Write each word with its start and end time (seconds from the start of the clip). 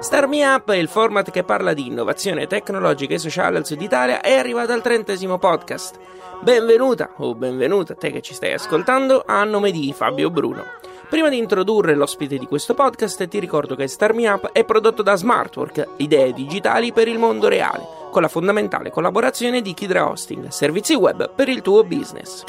Star 0.00 0.26
Me 0.26 0.42
Up 0.46 0.70
il 0.70 0.88
format 0.88 1.30
che 1.30 1.44
parla 1.44 1.74
di 1.74 1.86
innovazione 1.86 2.46
tecnologica 2.46 3.12
e 3.12 3.18
sociale 3.18 3.58
al 3.58 3.66
sud 3.66 3.82
Italia 3.82 4.22
è 4.22 4.32
arrivato 4.32 4.72
al 4.72 4.80
trentesimo 4.80 5.36
podcast. 5.36 5.98
Benvenuta 6.40 7.10
o 7.18 7.34
benvenuta 7.34 7.92
a 7.92 7.96
te 7.96 8.10
che 8.10 8.22
ci 8.22 8.32
stai 8.32 8.54
ascoltando 8.54 9.22
a 9.26 9.44
nome 9.44 9.70
di 9.70 9.92
Fabio 9.92 10.30
Bruno. 10.30 10.64
Prima 11.10 11.28
di 11.28 11.36
introdurre 11.36 11.94
l'ospite 11.94 12.38
di 12.38 12.46
questo 12.46 12.72
podcast 12.72 13.28
ti 13.28 13.38
ricordo 13.38 13.76
che 13.76 13.88
Star 13.88 14.14
Me 14.14 14.26
Up 14.26 14.52
è 14.52 14.64
prodotto 14.64 15.02
da 15.02 15.16
Smartwork, 15.16 15.88
idee 15.96 16.32
digitali 16.32 16.92
per 16.92 17.06
il 17.06 17.18
mondo 17.18 17.48
reale, 17.48 17.86
con 18.10 18.22
la 18.22 18.28
fondamentale 18.28 18.90
collaborazione 18.90 19.60
di 19.60 19.74
Kidra 19.74 20.08
Hosting, 20.08 20.48
servizi 20.48 20.94
web 20.94 21.30
per 21.34 21.50
il 21.50 21.60
tuo 21.60 21.84
business. 21.84 22.44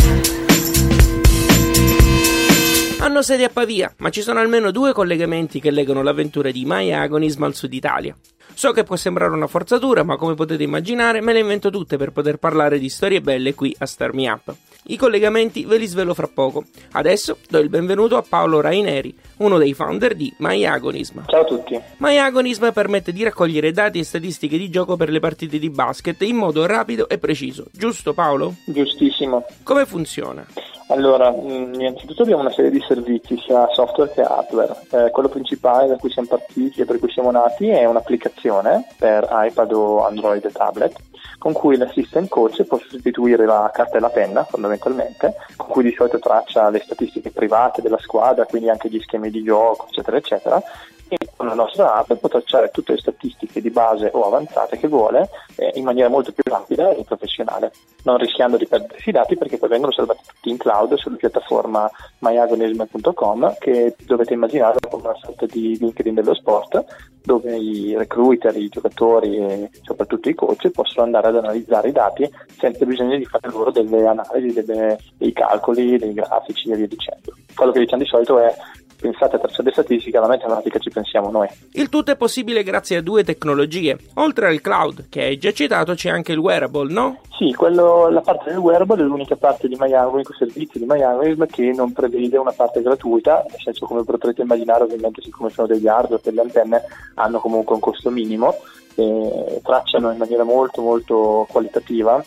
Hanno 3.02 3.24
sede 3.24 3.46
a 3.46 3.50
Pavia, 3.50 3.92
ma 3.98 4.12
ci 4.12 4.22
sono 4.22 4.40
almeno 4.40 4.70
due 4.70 4.94
collegamenti 4.94 5.60
che 5.60 5.72
legano 5.72 6.04
l'avventura 6.04 6.52
di 6.52 6.66
Maya 6.66 7.02
Agonism 7.02 7.42
al 7.42 7.56
sud 7.56 7.74
Italia. 7.74 8.16
So 8.54 8.74
che 8.74 8.84
può 8.84 8.96
sembrare 8.96 9.34
una 9.34 9.48
forzatura, 9.48 10.04
ma 10.04 10.18
come 10.18 10.36
potete 10.36 10.62
immaginare 10.62 11.20
me 11.20 11.34
le 11.34 11.40
invento 11.40 11.72
tutte 11.72 11.98
per 11.98 12.12
poter 12.12 12.38
parlare 12.38 12.78
di 12.78 12.90
storie 12.90 13.20
belle 13.20 13.56
qui 13.56 13.76
a 13.80 13.88
Star 13.88 14.14
Me 14.14 14.30
Up. 14.30 14.56
I 14.84 14.98
collegamenti 14.98 15.66
ve 15.66 15.78
li 15.78 15.88
svelo 15.88 16.14
fra 16.14 16.30
poco. 16.32 16.66
Adesso 16.92 17.38
do 17.50 17.58
il 17.58 17.70
benvenuto 17.70 18.18
a 18.18 18.22
Paolo 18.22 18.62
Raineri, 18.62 19.18
uno 19.38 19.58
dei 19.58 19.74
founder 19.74 20.14
di 20.14 20.32
MyAgonism. 20.38 21.22
Ciao 21.26 21.42
a 21.42 21.46
tutti. 21.46 21.82
MyAgonism 21.98 22.70
permette 22.72 23.12
di 23.12 23.24
raccogliere 23.24 23.72
dati 23.72 23.98
e 23.98 24.04
statistiche 24.04 24.60
di 24.60 24.70
gioco 24.70 24.96
per 24.96 25.10
le 25.10 25.20
partite 25.20 25.58
di 25.58 25.72
basket 25.72 26.22
in 26.22 26.36
modo 26.36 26.68
rapido 26.68 27.10
e 27.10 27.18
preciso. 27.18 27.66
Giusto 27.72 28.14
Paolo? 28.14 28.58
Giustissimo. 28.66 29.44
Come 29.64 29.88
funziona? 29.88 30.46
Allora, 30.92 31.32
mh, 31.32 31.76
innanzitutto 31.80 32.24
abbiamo 32.24 32.42
una 32.42 32.52
serie 32.52 32.70
di 32.70 32.84
servizi 32.86 33.38
sia 33.38 33.66
software 33.72 34.12
che 34.12 34.22
hardware. 34.22 34.76
Eh, 34.92 35.10
quello 35.12 35.30
principale 35.30 35.88
da 35.88 35.96
cui 35.96 36.12
siamo 36.12 36.28
partiti 36.28 36.82
e 36.82 36.86
per 36.86 37.00
cui 37.00 37.10
siamo 37.10 37.32
nati 37.32 37.70
è 37.70 37.86
un'applicazione 37.86 38.88
per 38.98 39.26
iPad 39.32 39.72
o 39.72 40.06
Android 40.06 40.44
e 40.44 40.52
tablet 40.52 40.96
con 41.38 41.54
cui 41.54 41.76
l'assistant 41.76 42.30
coach 42.30 42.64
può 42.66 42.78
sostituire 42.78 43.48
la 43.48 43.72
carta 43.74 43.98
e 43.98 44.00
la 44.00 44.10
penna 44.10 44.44
fondamentalmente, 44.44 45.34
con 45.56 45.70
cui 45.70 45.84
di 45.84 45.94
solito 45.98 46.20
traccia 46.20 46.70
le 46.70 46.82
statistiche 46.86 47.32
private 47.32 47.82
della 47.82 47.98
squadra, 47.98 48.46
quindi 48.46 48.70
anche 48.70 48.90
gli 48.90 49.00
schemi 49.00 49.32
di 49.32 49.42
gioco, 49.42 49.88
eccetera, 49.88 50.18
eccetera, 50.18 50.62
e 51.08 51.18
con 51.36 51.46
la 51.46 51.54
nostra 51.54 51.96
app 51.96 52.14
può 52.14 52.30
tracciare 52.30 52.72
tutte 52.72 52.94
le 52.94 53.00
statistiche 53.00 53.60
di 53.60 53.70
base 53.70 54.10
o 54.14 54.24
avanzate 54.24 54.78
che 54.78 54.88
vuole 54.88 55.30
eh, 55.58 55.72
in 55.76 55.84
maniera 55.84 56.08
molto 56.08 56.32
più 56.32 56.44
rapida 56.46 56.92
e 56.92 57.04
professionale, 57.04 57.74
non 58.04 58.18
rischiando 58.18 58.56
di 58.56 58.66
perdersi 58.66 59.10
i 59.10 59.12
dati 59.12 59.36
perché 59.36 59.58
poi 59.58 59.68
vengono 59.68 59.92
salvati 59.92 60.22
tutti 60.26 60.50
in 60.50 60.58
cloud 60.58 60.81
sulla 60.96 61.16
piattaforma 61.16 61.90
myagonism.com 62.20 63.56
che 63.60 63.96
dovete 64.06 64.34
immaginare 64.34 64.78
come 64.90 65.04
una 65.04 65.16
sorta 65.22 65.46
di 65.46 65.78
LinkedIn 65.78 66.14
dello 66.14 66.34
sport 66.34 66.84
dove 67.24 67.56
i 67.56 67.96
recruiter, 67.96 68.56
i 68.56 68.70
giocatori 68.70 69.38
e 69.38 69.70
soprattutto 69.84 70.30
i 70.30 70.34
coach 70.34 70.70
possono 70.70 71.06
andare 71.06 71.28
ad 71.28 71.38
analizzare 71.38 71.90
i 71.90 71.92
dati 71.92 72.30
senza 72.58 72.86
bisogno 72.86 73.18
di 73.18 73.26
fare 73.26 73.50
loro 73.50 73.72
delle 73.72 74.06
analisi, 74.08 74.64
delle, 74.64 74.98
dei 75.18 75.32
calcoli, 75.32 75.98
dei 75.98 76.14
grafici 76.14 76.72
e 76.72 76.76
via 76.76 76.88
dicendo. 76.88 77.36
Quello 77.56 77.72
che 77.72 77.80
diciamo 77.80 78.02
di 78.02 78.08
solito 78.08 78.40
è 78.40 78.54
pensate 79.02 79.36
a 79.36 79.40
tracciare 79.40 79.72
statistiche, 79.72 80.18
alla 80.18 80.28
matematica 80.28 80.80
ci 80.80 80.90
pensiamo 80.90 81.32
noi. 81.32 81.48
Il 81.74 81.90
tutto 81.90 82.12
è 82.12 82.16
possibile 82.16 82.64
grazie 82.64 82.98
a 82.98 83.02
due 83.02 83.24
tecnologie. 83.24 83.98
Oltre 84.16 84.48
al 84.48 84.62
cloud, 84.62 85.08
che 85.10 85.24
hai 85.24 85.38
già 85.38 85.52
citato, 85.52 85.94
c'è 85.94 86.10
anche 86.10 86.32
il 86.32 86.38
wearable, 86.38 86.94
no? 86.94 87.20
Sì, 87.38 87.54
quello, 87.54 88.10
la 88.10 88.22
parte 88.22 88.52
del 88.52 88.60
wearable 88.60 89.02
è 89.02 89.06
l'unica 89.06 89.36
parte 89.36 89.68
di 89.68 89.76
MyAngle, 89.76 90.12
l'unico 90.12 90.34
servizio 90.34 90.80
di 90.80 90.86
MyAngle 90.86 91.48
che 91.48 91.74
non 91.76 91.92
prevede 91.92 92.38
una 92.38 92.54
parte 92.54 92.82
gratuita, 92.82 93.44
nel 93.50 93.60
senso 93.60 93.88
come 93.88 94.04
potrete 94.04 94.44
immaginare 94.44 94.84
ovviamente 94.84 95.22
siccome 95.22 95.50
sono 95.50 95.68
degli 95.68 95.88
hardware 95.88 96.22
per 96.22 96.34
le 96.34 96.42
antenne 96.42 96.84
hanno 97.16 97.40
comunque 97.40 97.74
un 97.74 97.82
costo 97.82 98.12
minimo, 98.12 98.56
e 98.96 99.60
tracciano 99.64 100.12
in 100.12 100.18
maniera 100.18 100.44
molto 100.44 100.82
molto 100.82 101.48
qualitativa 101.50 102.24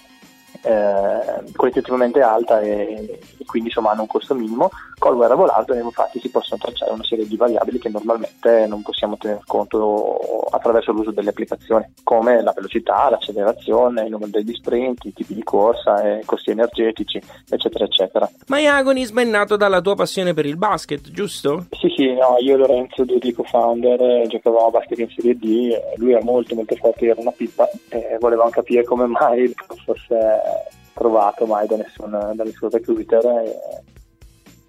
eh, 0.62 1.52
qualitativamente 1.54 2.20
alta 2.20 2.60
e, 2.60 3.20
e, 3.38 3.44
quindi 3.44 3.68
insomma 3.68 3.90
hanno 3.90 4.02
un 4.02 4.08
costo 4.08 4.34
minimo. 4.34 4.70
Col 4.98 5.16
wearable 5.16 5.50
hardware 5.50 5.82
infatti 5.82 6.20
si 6.20 6.30
possono 6.30 6.60
tracciare 6.62 6.92
una 6.92 7.04
serie 7.04 7.26
di 7.26 7.36
variabili 7.36 7.78
che 7.78 7.88
normalmente 7.88 8.66
non 8.66 8.82
possiamo 8.82 9.16
tener 9.16 9.40
conto 9.46 10.46
attraverso 10.50 10.92
l'uso 10.92 11.10
delle 11.10 11.30
applicazioni, 11.30 11.84
come 12.02 12.42
la 12.42 12.52
velocità, 12.54 13.10
l'accelerazione, 13.10 14.04
il 14.04 14.10
numero 14.10 14.30
degli 14.30 14.54
sprint, 14.54 15.04
i 15.04 15.12
tipi 15.12 15.34
di 15.34 15.42
corsa, 15.42 16.18
i 16.18 16.24
costi 16.24 16.50
energetici, 16.50 17.20
eccetera, 17.48 17.84
eccetera. 17.84 18.30
MyAgonism 18.48 19.20
è 19.20 19.24
nato 19.24 19.56
dalla 19.56 19.80
tua 19.80 19.94
passione 19.94 20.32
per 20.32 20.46
il 20.46 20.56
basket, 20.56 21.10
giusto? 21.10 21.66
Sì, 21.70 21.92
sì, 21.96 22.14
no, 22.14 22.36
io 22.38 22.54
e 22.54 22.58
Lorenzo, 22.58 23.04
due 23.04 23.18
di 23.18 23.32
co-founder, 23.32 24.00
eh, 24.00 24.26
giocavamo 24.28 24.66
a 24.66 24.70
basket 24.70 24.98
in 24.98 25.08
Serie 25.14 25.36
D, 25.36 25.76
lui 25.96 26.12
era 26.12 26.22
molto 26.22 26.54
molto 26.54 26.74
forte, 26.76 27.06
era 27.06 27.20
una 27.20 27.32
pippa 27.32 27.68
e 27.88 28.16
volevamo 28.20 28.50
capire 28.50 28.84
come 28.84 29.06
mai 29.06 29.52
fosse 29.84 30.14
trovato 30.94 31.46
mai 31.46 31.66
da 31.66 31.76
nessun, 31.76 32.10
da 32.10 32.44
nessun 32.44 32.70
recruiter 32.70 33.24
e, 33.24 33.58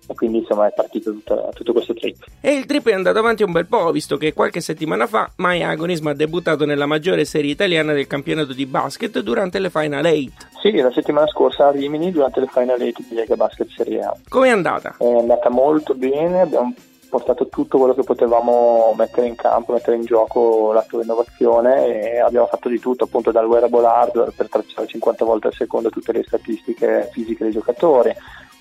e 0.07 0.13
quindi 0.13 0.39
insomma 0.39 0.67
è 0.67 0.73
partito 0.73 1.11
tutto, 1.11 1.49
tutto, 1.53 1.71
questo 1.71 1.93
trip. 1.93 2.23
E 2.41 2.53
il 2.53 2.65
trip 2.65 2.87
è 2.89 2.93
andato 2.93 3.19
avanti 3.19 3.43
un 3.43 3.51
bel 3.51 3.67
po', 3.67 3.91
visto 3.91 4.17
che 4.17 4.33
qualche 4.33 4.61
settimana 4.61 5.07
fa 5.07 5.31
My 5.37 5.61
Agonism 5.61 6.07
ha 6.07 6.13
debuttato 6.13 6.65
nella 6.65 6.85
maggiore 6.85 7.25
serie 7.25 7.51
italiana 7.51 7.93
del 7.93 8.07
campionato 8.07 8.53
di 8.53 8.65
basket 8.65 9.19
durante 9.19 9.59
le 9.59 9.69
Final 9.69 10.05
8. 10.05 10.31
Sì, 10.61 10.75
la 10.75 10.91
settimana 10.91 11.27
scorsa 11.27 11.67
a 11.67 11.71
Rimini 11.71 12.11
durante 12.11 12.39
le 12.39 12.47
Final 12.47 12.81
8 12.81 13.03
di 13.07 13.15
Lega 13.15 13.35
Basket 13.35 13.69
Serie 13.69 14.01
A. 14.01 14.15
Come 14.27 14.47
è 14.47 14.51
andata? 14.51 14.95
È 14.97 15.05
andata 15.05 15.49
molto 15.49 15.93
bene, 15.93 16.41
abbiamo 16.41 16.73
portato 17.15 17.47
tutto 17.47 17.77
quello 17.77 17.93
che 17.93 18.03
potevamo 18.03 18.93
mettere 18.97 19.27
in 19.27 19.35
campo, 19.35 19.71
mettere 19.71 19.95
in 19.95 20.03
gioco 20.03 20.73
la 20.73 20.83
tua 20.83 21.01
innovazione 21.01 21.85
e 21.85 22.19
abbiamo 22.19 22.47
fatto 22.47 22.67
di 22.67 22.77
tutto 22.77 23.05
appunto 23.05 23.31
dal 23.31 23.45
wearable 23.45 23.85
hardware 23.85 24.31
per 24.31 24.49
tracciare 24.49 24.85
50 24.85 25.23
volte 25.23 25.47
al 25.47 25.53
secondo 25.53 25.89
tutte 25.89 26.11
le 26.11 26.23
statistiche 26.23 27.07
fisiche 27.13 27.45
dei 27.45 27.53
giocatori 27.53 28.13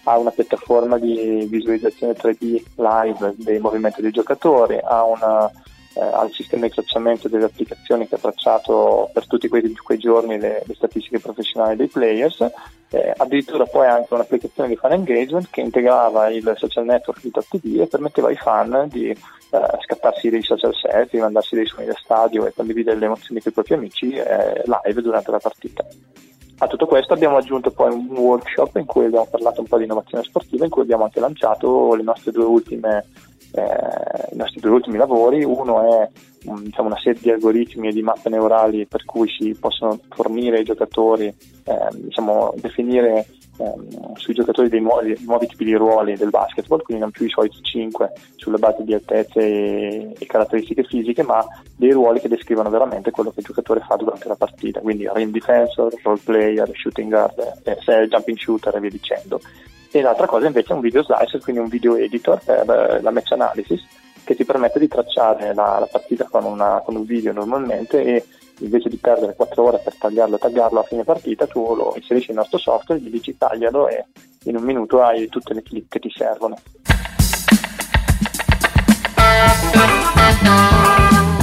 a 0.05 0.19
una 0.19 0.31
piattaforma 0.31 0.99
di 0.99 1.47
visualizzazione 1.51 2.13
3D 2.13 2.63
live 2.77 3.35
dei 3.39 3.59
movimenti 3.59 4.03
dei 4.03 4.13
giocatori, 4.13 4.79
a 4.81 5.03
una 5.03 5.51
eh, 5.95 6.01
al 6.01 6.31
sistema 6.33 6.67
di 6.67 6.73
tracciamento 6.73 7.29
delle 7.29 7.45
applicazioni 7.45 8.09
che 8.09 8.17
ha 8.17 8.19
tracciato 8.19 9.11
per 9.13 9.27
tutti 9.27 9.49
quei, 9.49 9.75
quei 9.75 9.99
giorni 9.99 10.39
le, 10.39 10.63
le, 10.67 10.75
statistiche 10.75 11.21
professionali 11.21 11.77
dei 11.77 11.87
players, 11.89 12.45
eh, 12.95 13.13
addirittura 13.17 13.65
poi 13.65 13.87
anche 13.89 14.15
un'applicazione 14.15 14.69
di 14.69 14.77
fan 14.77 14.93
engagement 14.93 15.49
che 15.51 15.61
integrava 15.61 16.29
il 16.29 16.55
social 16.57 16.85
network 16.85 17.21
di 17.23 17.31
TV 17.31 17.81
e 17.81 17.87
permetteva 17.87 18.29
ai 18.29 18.37
fan 18.37 18.87
di 18.89 19.09
eh, 19.09 19.17
scattarsi 19.83 20.31
dei 20.31 20.43
social 20.43 20.75
selfie, 20.75 21.21
mandarsi 21.21 21.57
dei 21.57 21.67
suoni 21.67 21.87
da 21.87 21.97
stadio 22.01 22.47
e 22.47 22.53
condividere 22.55 22.97
le 22.97 23.07
emozioni 23.07 23.41
con 23.41 23.51
i 23.51 23.55
propri 23.55 23.75
amici 23.75 24.13
eh, 24.13 24.63
live 24.65 25.03
durante 25.03 25.31
la 25.33 25.39
partita. 25.39 25.85
A 26.59 26.67
tutto 26.69 26.87
questo 26.87 27.15
abbiamo 27.15 27.37
aggiunto 27.37 27.73
poi 27.73 27.93
un 27.93 28.07
workshop 28.17 28.77
in 28.77 28.85
cui 28.85 29.07
abbiamo 29.07 29.27
parlato 29.29 29.61
un 29.61 29.67
po' 29.67 29.77
di 29.77 29.85
innovazione 29.85 30.23
sportiva, 30.23 30.65
in 30.65 30.71
cui 30.71 30.83
abbiamo 30.83 31.03
anche 31.03 31.19
lanciato 31.19 31.95
le 31.97 32.05
nostre 32.05 32.31
due 32.31 32.45
ultime 32.45 33.05
eh, 33.55 34.33
i 34.33 34.37
nostri 34.37 34.61
due 34.61 34.71
ultimi 34.71 34.99
lavori. 34.99 35.45
Uno 35.45 36.03
è 36.03 36.09
um, 36.47 36.63
diciamo, 36.63 36.89
una 36.89 36.99
serie 36.99 37.21
di 37.21 37.31
algoritmi 37.31 37.89
e 37.89 37.93
di 37.93 38.03
mappe 38.03 38.29
neurali 38.29 38.87
per 38.87 39.05
cui 39.05 39.29
si 39.29 39.57
possono 39.59 39.99
fornire 40.11 40.59
ai 40.59 40.65
giocatori, 40.65 41.27
eh, 41.27 41.89
diciamo, 41.93 42.53
definire 42.57 43.27
ehm, 43.59 44.15
sui 44.17 44.35
giocatori 44.35 44.69
dei 44.69 44.81
nuovi, 44.81 45.17
nuovi, 45.25 45.47
tipi 45.47 45.65
di 45.65 45.75
ruoli 45.75 46.17
del 46.17 46.31
basketball, 46.31 46.83
quindi 46.83 47.03
non 47.03 47.13
più 47.13 47.27
i 47.27 47.31
soliti 47.31 47.63
5 47.63 48.13
sulla 48.37 48.59
base 48.59 48.83
di 48.83 48.95
altezze 48.95 49.41
e, 49.41 50.15
e, 50.19 50.27
caratteristiche 50.27 50.85
fisiche, 50.85 51.23
ma 51.23 51.45
dei 51.77 51.93
ruoli 51.93 52.21
che 52.21 52.29
descrivono 52.29 52.71
veramente 52.71 53.11
quello 53.11 53.31
che 53.31 53.41
il 53.41 53.47
giocatore 53.47 53.85
fa 53.87 53.97
durante 53.97 54.29
la 54.29 54.37
partita, 54.37 54.81
quindi 54.81 55.09
rim 55.13 55.31
defensor, 55.31 55.95
role 56.03 56.21
player, 56.25 56.69
shooting 56.75 57.11
guard, 57.11 57.61
eh, 57.63 58.09
jumping 58.09 58.37
shooter 58.37 58.75
e 58.75 58.81
via 58.81 58.91
dicendo 58.91 59.41
e 59.99 60.03
l'altra 60.03 60.27
cosa 60.27 60.47
invece 60.47 60.73
è 60.73 60.75
un 60.75 60.81
video 60.81 61.05
slicer, 61.05 61.41
quindi 61.41 61.63
un 61.63 61.69
video 61.69 61.95
editor 61.95 62.41
per 62.45 62.69
eh, 62.69 63.01
la 63.01 63.11
match 63.13 63.31
analysis 63.31 63.81
che 64.25 64.35
ti 64.35 64.45
permette 64.45 64.81
di 64.81 64.89
tracciare 64.89 65.55
la, 65.55 65.77
la 65.79 65.87
partita 65.87 66.27
con, 66.29 66.45
una, 66.45 66.83
con, 66.85 66.97
un 66.97 67.05
video 67.05 67.33
normalmente 67.33 68.03
e 68.03 68.27
invece 68.59 68.89
di 68.89 68.97
perdere 68.97 69.37
4 69.37 69.63
ore 69.63 69.81
per 69.85 69.95
tagliarlo 69.97 70.35
e 70.35 70.39
taggarlo 70.41 70.81
a 70.81 70.83
fine 70.83 71.05
partita 71.05 71.47
tu 71.47 71.77
lo 71.77 71.93
inserisci 71.95 72.29
nel 72.29 72.39
nostro 72.39 72.59
software, 72.59 73.01
gli 73.01 73.09
dici 73.09 73.39
taglialo 73.39 73.87
e 73.87 74.07
in 74.47 74.57
un 74.57 74.65
minuto 74.65 75.01
hai 75.01 75.29
tutte 75.29 75.55
le 75.55 75.63
clip 75.63 75.89
che 75.89 76.01
ti 76.01 76.11
servono. 76.11 76.57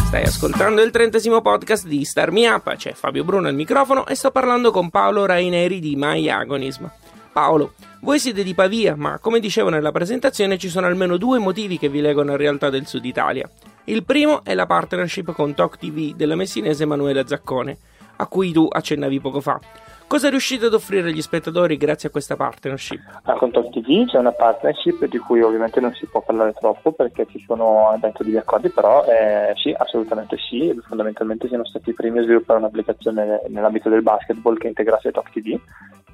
Stai 0.07 0.23
ascoltando 0.23 0.81
il 0.81 0.91
trentesimo 0.91 1.39
podcast 1.39 1.87
di 1.87 2.03
Star 2.03 2.31
Me 2.31 2.49
Up, 2.49 2.75
c'è 2.75 2.91
Fabio 2.91 3.23
Bruno 3.23 3.47
al 3.47 3.55
microfono 3.55 4.05
e 4.07 4.15
sto 4.15 4.29
parlando 4.29 4.71
con 4.71 4.89
Paolo 4.89 5.25
Raineri 5.25 5.79
di 5.79 5.95
My 5.95 6.27
Agonism. 6.27 6.85
Paolo, 7.31 7.73
voi 8.01 8.19
siete 8.19 8.43
di 8.43 8.53
Pavia, 8.53 8.95
ma 8.97 9.17
come 9.19 9.39
dicevo 9.39 9.69
nella 9.69 9.93
presentazione 9.93 10.57
ci 10.57 10.67
sono 10.67 10.87
almeno 10.87 11.15
due 11.15 11.39
motivi 11.39 11.77
che 11.77 11.87
vi 11.87 12.01
legano 12.01 12.33
a 12.33 12.37
realtà 12.37 12.69
del 12.69 12.87
Sud 12.87 13.05
Italia. 13.05 13.49
Il 13.85 14.03
primo 14.03 14.43
è 14.43 14.53
la 14.53 14.65
partnership 14.65 15.31
con 15.31 15.53
Talk 15.53 15.77
TV 15.77 16.13
della 16.13 16.35
messinese 16.35 16.83
Emanuela 16.83 17.25
Zaccone, 17.25 17.77
a 18.17 18.27
cui 18.27 18.51
tu 18.51 18.67
accennavi 18.69 19.21
poco 19.21 19.39
fa. 19.39 19.59
Cosa 20.07 20.29
riuscite 20.29 20.65
ad 20.65 20.73
offrire 20.73 21.07
agli 21.07 21.21
spettatori 21.21 21.77
grazie 21.77 22.09
a 22.09 22.11
questa 22.11 22.35
partnership? 22.35 22.99
Ah, 23.23 23.35
con 23.35 23.49
Talk 23.49 23.69
TV 23.69 24.05
c'è 24.07 24.17
una 24.17 24.33
partnership 24.33 25.05
di 25.05 25.17
cui 25.17 25.41
ovviamente 25.41 25.79
non 25.79 25.93
si 25.93 26.05
può 26.07 26.21
parlare 26.21 26.51
troppo 26.51 26.91
perché 26.91 27.25
ci 27.29 27.41
sono 27.47 27.97
dentro 28.01 28.25
degli 28.25 28.35
accordi, 28.35 28.69
però 28.69 29.05
eh, 29.05 29.53
sì, 29.55 29.73
assolutamente 29.77 30.35
sì. 30.37 30.77
Fondamentalmente 30.85 31.47
siamo 31.47 31.63
stati 31.63 31.91
i 31.91 31.93
primi 31.93 32.19
a 32.19 32.23
sviluppare 32.23 32.59
un'applicazione 32.59 33.43
nell'ambito 33.47 33.87
del 33.87 34.01
basketball 34.01 34.57
che 34.57 34.67
integrasse 34.67 35.11
Talk 35.11 35.31
TV 35.31 35.57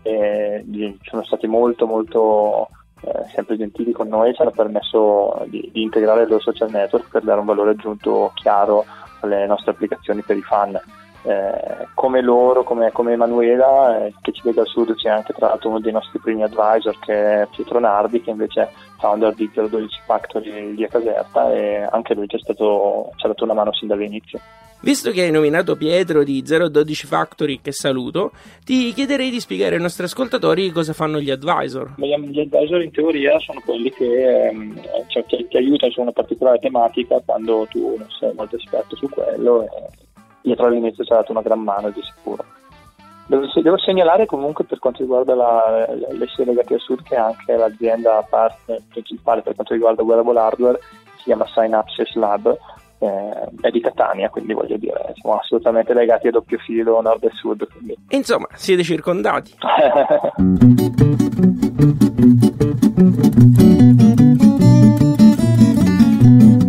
e 0.07 0.98
sono 1.04 1.24
stati 1.24 1.48
molto 1.48 1.86
molto 1.86 2.69
eh, 3.01 3.25
sempre 3.33 3.57
gentili 3.57 3.92
con 3.92 4.07
noi, 4.07 4.33
ci 4.33 4.42
hanno 4.42 4.51
permesso 4.51 5.45
di, 5.48 5.69
di 5.71 5.81
integrare 5.81 6.24
il 6.24 6.30
loro 6.30 6.42
social 6.42 6.71
network 6.71 7.09
per 7.09 7.24
dare 7.24 7.39
un 7.39 7.45
valore 7.45 7.71
aggiunto 7.71 8.31
chiaro 8.36 8.86
alle 9.21 9.45
nostre 9.45 9.71
applicazioni 9.71 10.21
per 10.21 10.38
i 10.38 10.42
fan 10.42 10.80
eh, 11.27 11.88
come 11.94 12.21
loro, 12.21 12.63
come, 12.63 12.92
come 12.94 13.12
Emanuela, 13.12 14.06
eh, 14.06 14.13
che 14.21 14.31
ci 14.31 14.42
vede 14.44 14.62
al 14.62 14.68
sud 14.68 14.95
c'è 14.95 15.09
anche 15.09 15.33
tra 15.33 15.48
l'altro 15.48 15.69
uno 15.69 15.80
dei 15.80 15.92
nostri 15.92 16.19
primi 16.19 16.44
advisor 16.44 16.98
che 17.00 17.42
è 17.42 17.48
Pietro 17.51 17.80
Nardi, 17.80 18.21
che 18.21 18.30
invece 18.30 18.62
è 18.62 18.69
founder 18.98 19.33
di 19.33 19.50
012 19.54 20.00
Factory 20.06 20.74
di 20.74 20.83
a 20.86 20.88
Caserta 20.88 21.51
e 21.51 21.86
anche 21.89 22.13
lui 22.13 22.27
ci, 22.27 22.38
ha 22.38 22.54
dato 22.54 23.44
una 23.44 23.54
mano 23.54 23.74
sin 23.74 23.89
dall'inizio. 23.89 24.39
Visto 24.80 25.12
che 25.12 25.24
hai 25.24 25.32
nominato 25.32 25.76
Pietro 25.76 26.24
di 26.24 26.44
012 26.44 27.08
Factory, 27.08 27.60
che 27.62 27.72
saluto, 27.72 28.32
ti 28.64 28.94
chiederei 28.94 29.30
di 29.32 29.40
spiegare 29.40 29.76
ai 29.76 29.82
nostri 29.82 30.04
ascoltatori 30.06 30.70
cosa 30.72 30.94
fanno 30.94 31.20
gli 31.20 31.32
advisor. 31.32 31.96
Gli 31.98 32.40
advisor 32.40 32.82
in 32.84 32.92
teoria 32.92 33.40
sono 33.40 33.60
quelli 33.66 33.90
che, 33.92 34.48
ehm, 34.48 34.80
cioè, 35.08 35.26
che 35.26 35.48
ti 35.50 35.58
aiutano 35.58 35.92
su 35.92 36.02
una 36.02 36.12
particolare 36.12 36.60
tematica 36.60 37.20
quando 37.26 37.68
tu 37.70 37.96
non 37.98 38.08
sei 38.20 38.32
molto 38.36 38.56
esperto 38.56 38.96
su 38.96 39.10
quello 39.10 39.64
e 39.64 39.70
dietro 40.42 40.68
all'inizio 40.68 41.04
dato 41.04 41.32
una 41.32 41.42
gran 41.42 41.60
mano 41.60 41.90
di 41.90 42.02
sicuro. 42.02 42.46
Devo, 43.28 43.78
segnalare 43.78 44.26
comunque 44.26 44.64
per 44.64 44.80
quanto 44.80 45.02
riguarda 45.02 45.36
la, 45.36 45.86
le 46.12 46.26
scie 46.28 46.46
legate 46.46 46.78
sud 46.78 47.04
che 47.04 47.16
anche 47.16 47.58
l'azienda 47.58 48.26
partner 48.30 48.82
principale 48.88 49.42
per 49.42 49.54
quanto 49.54 49.74
riguarda 49.74 50.02
wearable 50.02 50.40
hardware 50.40 50.80
si 51.18 51.24
chiama 51.24 51.46
Synapses 51.46 52.16
Lab, 52.16 52.58
eh, 53.00 53.50
è 53.62 53.70
di 53.70 53.82
Catania, 53.82 54.30
quindi 54.30 54.54
voglio 54.54 54.78
dire, 54.78 55.14
siamo 55.20 55.38
assolutamente 55.38 55.94
legati 55.94 56.28
a 56.28 56.32
doppio 56.32 56.58
filo 56.60 57.02
nord 57.02 57.24
e 57.24 57.32
sud. 57.34 57.68
Quindi. 57.72 57.98
Insomma, 58.10 58.48
siete 58.54 58.84
circondati. 58.84 59.56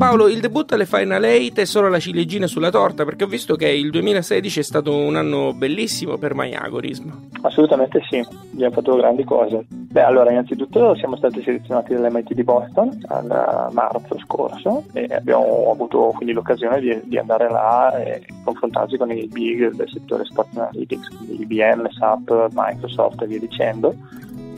Paolo, 0.09 0.29
il 0.29 0.41
debutto 0.41 0.73
alle 0.73 0.87
Final 0.87 1.23
8 1.23 1.61
è 1.61 1.65
solo 1.67 1.91
la 1.91 1.99
ciliegina 1.99 2.47
sulla 2.47 2.71
torta 2.71 3.05
perché 3.05 3.25
ho 3.25 3.27
visto 3.27 3.57
che 3.57 3.69
il 3.69 3.91
2016 3.91 4.61
è 4.61 4.63
stato 4.63 4.97
un 4.97 5.17
anno 5.17 5.53
bellissimo 5.53 6.17
per 6.17 6.35
MyAgorism. 6.35 7.11
Assolutamente 7.43 8.01
sì, 8.09 8.27
abbiamo 8.55 8.73
fatto 8.73 8.97
grandi 8.97 9.23
cose. 9.25 9.67
Beh, 9.69 10.03
allora, 10.03 10.31
innanzitutto 10.31 10.97
siamo 10.97 11.15
stati 11.17 11.43
selezionati 11.43 11.93
dall'MIT 11.93 12.33
di 12.33 12.43
Boston 12.43 12.99
al 13.09 13.69
marzo 13.73 14.19
scorso 14.21 14.85
e 14.95 15.07
abbiamo 15.11 15.71
avuto 15.71 16.15
quindi 16.17 16.33
l'occasione 16.33 16.81
di, 16.81 16.99
di 17.05 17.19
andare 17.19 17.51
là 17.51 17.95
e 18.03 18.25
confrontarci 18.45 18.97
con 18.97 19.13
i 19.13 19.29
big 19.31 19.75
del 19.75 19.91
settore 19.91 20.25
Sport 20.25 20.57
Analytics, 20.57 21.09
quindi 21.19 21.43
IBM, 21.43 21.87
SAP, 21.91 22.49
Microsoft 22.55 23.21
e 23.21 23.27
via 23.27 23.41
dicendo 23.41 23.95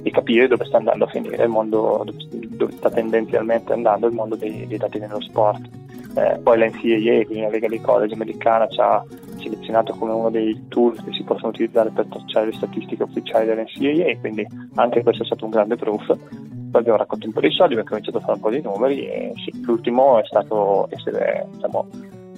e 0.02 0.10
capire 0.10 0.48
dove 0.48 0.64
sta 0.64 0.78
andando 0.78 1.04
a 1.04 1.08
finire 1.08 1.42
il 1.42 1.48
mondo, 1.48 2.04
dove 2.30 2.72
sta 2.72 2.90
tendenzialmente 2.90 3.72
andando 3.72 4.06
il 4.06 4.14
mondo 4.14 4.36
dei, 4.36 4.66
dei 4.66 4.78
dati 4.78 4.98
nello 4.98 5.20
sport. 5.20 5.68
Eh, 6.16 6.38
poi 6.42 6.58
la 6.58 6.66
NCAA, 6.66 7.24
quindi 7.24 7.40
la 7.40 7.50
Lega 7.50 7.68
dei 7.68 7.80
College 7.80 8.14
americana, 8.14 8.66
ci 8.68 8.80
ha 8.80 9.04
selezionato 9.36 9.94
come 9.94 10.12
uno 10.12 10.30
dei 10.30 10.66
tool 10.68 10.96
che 11.02 11.12
si 11.12 11.22
possono 11.22 11.48
utilizzare 11.48 11.90
per 11.90 12.06
tracciare 12.06 12.46
le 12.46 12.52
statistiche 12.52 13.02
ufficiali 13.02 13.46
dell'NCAA, 13.46 14.18
quindi 14.20 14.46
anche 14.74 15.02
questo 15.02 15.22
è 15.22 15.26
stato 15.26 15.44
un 15.44 15.50
grande 15.50 15.76
proof. 15.76 16.06
Poi 16.06 16.80
abbiamo 16.80 16.98
raccolto 16.98 17.26
un 17.26 17.32
po' 17.32 17.40
di 17.40 17.50
soldi, 17.50 17.72
abbiamo 17.72 17.88
cominciato 17.88 18.18
a 18.18 18.20
fare 18.20 18.34
un 18.34 18.40
po' 18.40 18.50
di 18.50 18.60
numeri 18.60 19.06
e 19.06 19.32
sì, 19.44 19.62
l'ultimo 19.62 20.20
è 20.20 20.24
stato 20.24 20.88
essere 20.90 21.48
diciamo, 21.52 21.86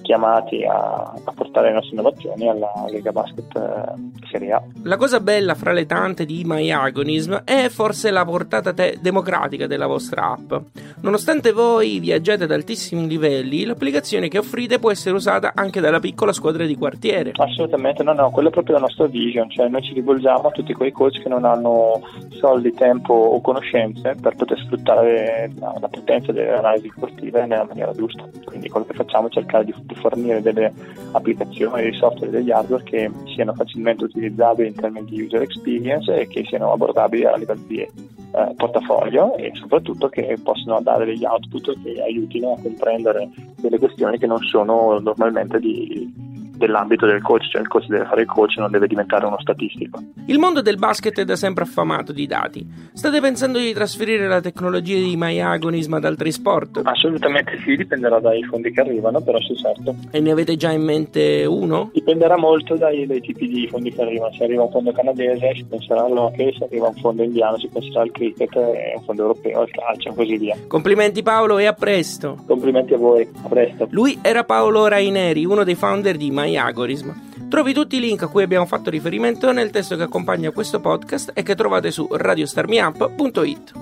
chiamati 0.03 0.63
a, 0.63 1.13
a, 1.23 1.31
portare 1.33 1.69
le 1.69 1.73
nostre 1.73 1.93
innovazioni 1.93 2.47
alla 2.47 2.71
Lega 2.89 3.11
Basket 3.11 3.55
eh, 3.55 4.27
Serie 4.29 4.51
A. 4.51 4.61
La 4.83 4.97
cosa 4.97 5.19
bella 5.19 5.55
fra 5.55 5.71
le 5.71 5.85
tante 5.85 6.25
di 6.25 6.43
MyAgonism 6.45 7.41
è 7.43 7.69
forse 7.69 8.11
la 8.11 8.23
portata 8.23 8.73
te- 8.73 8.97
democratica 9.01 9.65
della 9.65 9.87
vostra 9.87 10.31
app. 10.31 10.53
Nonostante 11.01 11.51
voi 11.51 11.99
viaggiate 11.99 12.43
ad 12.43 12.51
altissimi 12.51 13.07
livelli, 13.07 13.65
l'applicazione 13.65 14.27
che 14.27 14.37
offrite 14.37 14.79
può 14.79 14.91
essere 14.91 15.15
usata 15.15 15.51
anche 15.55 15.81
dalla 15.81 15.99
piccola 15.99 16.31
squadra 16.31 16.65
di 16.65 16.77
quartiere. 16.77 17.31
Assolutamente, 17.35 18.03
no, 18.03 18.13
no, 18.13 18.29
quella 18.31 18.49
è 18.49 18.51
proprio 18.51 18.75
la 18.75 18.81
nostra 18.81 19.07
vision, 19.07 19.49
cioè 19.49 19.67
noi 19.67 19.81
ci 19.81 19.93
rivolgiamo 19.93 20.47
a 20.47 20.51
tutti 20.51 20.73
quei 20.73 20.91
coach 20.91 21.21
che 21.21 21.29
non 21.29 21.45
hanno 21.45 22.01
soldi, 22.39 22.73
tempo 22.73 23.13
o 23.13 23.41
conoscenze 23.41 24.15
per 24.21 24.35
poter 24.35 24.59
sfruttare 24.59 25.51
la, 25.59 25.75
la 25.79 25.87
potenza 25.87 26.31
delle 26.31 26.53
analisi 26.53 26.91
sportive 26.95 27.45
nella 27.45 27.65
maniera 27.65 27.91
giusta. 27.93 28.23
Quindi 28.45 28.69
quello 28.69 28.85
che 28.85 28.93
facciamo 28.93 29.27
è 29.27 29.31
cercare 29.31 29.65
di 29.65 29.73
di 29.92 29.92
fornire 29.95 30.41
delle 30.41 30.71
applicazioni, 31.11 31.83
dei 31.83 31.93
software, 31.93 32.31
degli 32.31 32.51
hardware 32.51 32.83
che 32.83 33.11
siano 33.33 33.53
facilmente 33.53 34.05
utilizzabili 34.05 34.69
in 34.69 34.75
termini 34.75 35.05
di 35.05 35.21
user 35.21 35.41
experience 35.41 36.13
e 36.13 36.27
che 36.27 36.43
siano 36.45 36.71
abbordabili 36.71 37.25
a 37.25 37.35
livello 37.35 37.61
di 37.67 37.79
eh, 37.79 38.53
portafoglio 38.57 39.35
e 39.37 39.51
soprattutto 39.53 40.09
che 40.09 40.37
possano 40.41 40.81
dare 40.81 41.05
degli 41.05 41.23
output 41.23 41.81
che 41.83 42.01
aiutino 42.01 42.53
a 42.53 42.61
comprendere 42.61 43.29
delle 43.59 43.77
questioni 43.77 44.17
che 44.17 44.25
non 44.25 44.39
sono 44.39 44.99
normalmente 44.99 45.59
di 45.59 46.22
dell'ambito 46.65 47.05
del 47.05 47.21
coach, 47.21 47.49
cioè 47.49 47.61
il 47.61 47.67
coach 47.67 47.87
deve 47.87 48.05
fare 48.05 48.21
il 48.21 48.27
coach, 48.27 48.55
non 48.57 48.71
deve 48.71 48.87
diventare 48.87 49.25
uno 49.25 49.37
statistico. 49.39 50.01
Il 50.27 50.39
mondo 50.39 50.61
del 50.61 50.77
basket 50.77 51.19
è 51.19 51.25
da 51.25 51.35
sempre 51.35 51.63
affamato 51.63 52.13
di 52.13 52.25
dati. 52.25 52.65
State 52.93 53.19
pensando 53.19 53.59
di 53.59 53.73
trasferire 53.73 54.27
la 54.27 54.39
tecnologia 54.39 54.95
di 54.95 55.15
MyAgonism 55.17 55.93
ad 55.93 56.05
altri 56.05 56.31
sport? 56.31 56.81
Assolutamente 56.83 57.59
sì, 57.63 57.75
dipenderà 57.75 58.19
dai 58.19 58.43
fondi 58.43 58.71
che 58.71 58.79
arrivano, 58.79 59.21
però 59.21 59.39
sì 59.39 59.55
certo. 59.55 59.95
E 60.11 60.19
ne 60.19 60.31
avete 60.31 60.55
già 60.55 60.71
in 60.71 60.83
mente 60.83 61.45
uno? 61.45 61.89
Dipenderà 61.93 62.37
molto 62.37 62.75
dai, 62.75 63.05
dai 63.05 63.21
tipi 63.21 63.47
di 63.47 63.67
fondi 63.67 63.93
che 63.93 64.01
arrivano. 64.01 64.33
Se 64.33 64.43
arriva 64.43 64.63
un 64.63 64.71
fondo 64.71 64.91
canadese 64.91 65.53
si 65.55 65.65
penserà 65.65 66.05
all'hockey, 66.05 66.55
se 66.57 66.63
arriva 66.63 66.87
un 66.87 66.95
fondo 66.95 67.23
indiano 67.23 67.57
si 67.57 67.67
penserà 67.67 68.01
al 68.01 68.11
cricket 68.11 68.55
un 68.55 69.03
fondo 69.03 69.23
europeo 69.23 69.61
al 69.61 69.69
calcio 69.69 70.09
e 70.09 70.15
così 70.15 70.37
via. 70.37 70.55
Complimenti 70.67 71.21
Paolo 71.23 71.57
e 71.57 71.65
a 71.65 71.73
presto. 71.73 72.37
Complimenti 72.47 72.93
a 72.93 72.97
voi, 72.97 73.27
a 73.43 73.47
presto. 73.47 73.87
Lui 73.91 74.17
era 74.21 74.43
Paolo 74.43 74.87
Raineri, 74.87 75.45
uno 75.45 75.63
dei 75.63 75.75
founder 75.75 76.15
di 76.15 76.31
MyAgonism 76.31 76.52
MyAgorism. 76.53 77.09
Trovi 77.49 77.73
tutti 77.73 77.95
i 77.95 77.99
link 77.99 78.21
a 78.21 78.27
cui 78.27 78.43
abbiamo 78.43 78.65
fatto 78.65 78.89
riferimento 78.89 79.51
nel 79.51 79.71
testo 79.71 79.95
che 79.95 80.03
accompagna 80.03 80.51
questo 80.51 80.79
podcast 80.79 81.31
e 81.33 81.41
che 81.41 81.55
trovate 81.55 81.89
su 81.89 82.07
radiostarmiup.it. 82.09 83.73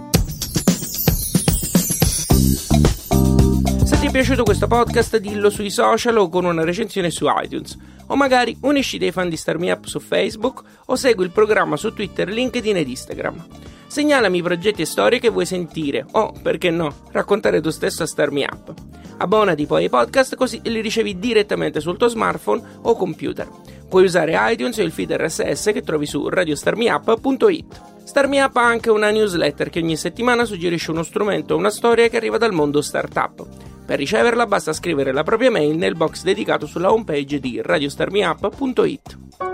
Se 3.83 3.99
ti 3.99 4.07
è 4.07 4.11
piaciuto 4.11 4.43
questo 4.43 4.67
podcast 4.67 5.17
dillo 5.17 5.49
sui 5.49 5.69
social 5.69 6.17
o 6.17 6.29
con 6.29 6.45
una 6.45 6.63
recensione 6.63 7.11
su 7.11 7.25
iTunes 7.27 7.77
o 8.07 8.15
magari 8.15 8.57
unisci 8.61 8.97
dei 8.97 9.11
fan 9.11 9.29
di 9.29 9.37
Starmi 9.37 9.69
Up 9.69 9.85
su 9.85 9.99
Facebook 9.99 10.63
o 10.85 10.95
segui 10.95 11.25
il 11.25 11.31
programma 11.31 11.75
su 11.77 11.93
Twitter, 11.93 12.29
LinkedIn 12.29 12.77
ed 12.77 12.87
Instagram. 12.87 13.45
Segnalami 13.91 14.37
i 14.37 14.41
progetti 14.41 14.83
e 14.83 14.85
storie 14.85 15.19
che 15.19 15.27
vuoi 15.27 15.45
sentire 15.45 16.05
o, 16.11 16.31
perché 16.41 16.69
no, 16.69 16.95
raccontare 17.11 17.59
tu 17.59 17.71
stesso 17.71 18.03
a 18.03 18.05
Starmi 18.05 18.47
Up. 18.49 18.73
Abbonati 19.17 19.65
poi 19.65 19.83
ai 19.83 19.89
podcast 19.89 20.37
così 20.37 20.61
li 20.63 20.79
ricevi 20.79 21.19
direttamente 21.19 21.81
sul 21.81 21.97
tuo 21.97 22.07
smartphone 22.07 22.61
o 22.83 22.95
computer. 22.95 23.49
Puoi 23.89 24.05
usare 24.05 24.37
iTunes 24.49 24.77
o 24.77 24.81
il 24.83 24.93
feed 24.93 25.11
RSS 25.11 25.71
che 25.73 25.81
trovi 25.81 26.05
su 26.05 26.29
radiostarmiup.it. 26.29 27.81
StarMeUp 28.05 28.55
ha 28.55 28.65
anche 28.65 28.89
una 28.89 29.11
newsletter 29.11 29.69
che 29.69 29.79
ogni 29.79 29.97
settimana 29.97 30.45
suggerisce 30.45 30.91
uno 30.91 31.03
strumento 31.03 31.55
o 31.55 31.57
una 31.57 31.69
storia 31.69 32.07
che 32.07 32.15
arriva 32.15 32.37
dal 32.37 32.53
mondo 32.53 32.81
startup. 32.81 33.45
Per 33.85 33.99
riceverla 33.99 34.47
basta 34.47 34.71
scrivere 34.71 35.11
la 35.11 35.23
propria 35.23 35.51
mail 35.51 35.75
nel 35.75 35.97
box 35.97 36.23
dedicato 36.23 36.65
sulla 36.65 36.93
homepage 36.93 37.41
di 37.41 37.61
radiostarmiup.it. 37.61 39.50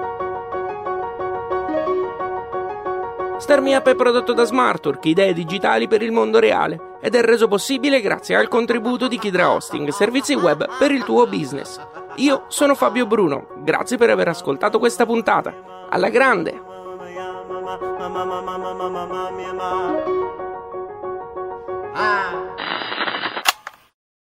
StarMeUp 3.40 3.88
è 3.88 3.96
prodotto 3.96 4.34
da 4.34 4.44
Smartwork, 4.44 5.06
idee 5.06 5.32
digitali 5.32 5.88
per 5.88 6.02
il 6.02 6.12
mondo 6.12 6.40
reale, 6.40 6.98
ed 7.00 7.14
è 7.14 7.22
reso 7.22 7.48
possibile 7.48 8.02
grazie 8.02 8.36
al 8.36 8.48
contributo 8.48 9.08
di 9.08 9.20
Kidra 9.20 9.52
Hosting, 9.52 9.90
servizi 9.90 10.34
web 10.34 10.68
per 10.80 10.92
il 10.92 11.04
tuo 11.04 11.28
business. 11.28 11.80
Io 12.16 12.46
sono 12.48 12.74
Fabio 12.74 13.06
Bruno, 13.06 13.48
grazie 13.58 13.98
per 13.98 14.10
aver 14.10 14.30
ascoltato 14.30 14.80
questa 14.80 15.06
puntata. 15.06 15.88
Alla 15.90 16.10
grande! 16.10 16.62
Ah. 21.94 22.87